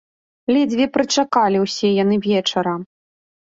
[0.55, 2.75] Ледзьве прычакалі ўсе яны вечара.